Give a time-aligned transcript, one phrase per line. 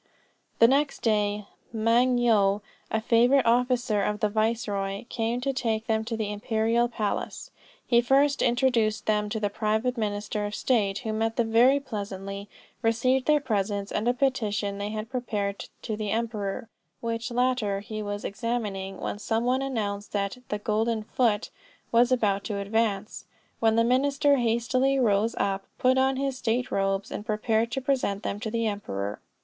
[0.57, 6.03] The next day, Moung Yo, a favorite officer of the viceroy, came to take them
[6.05, 7.51] to the imperial palace.
[7.85, 12.49] He first introduced them to the private minister of state, who met them very pleasantly,
[12.81, 16.67] received their presents, and a petition they had prepared to the emperor,
[16.99, 21.51] which latter he was examining when some one announced that the 'golden foot'
[21.91, 23.25] was about to advance;
[23.59, 28.23] when the minister hastily rose up, put on his state robes, and prepared to present
[28.23, 29.19] them to the emperor.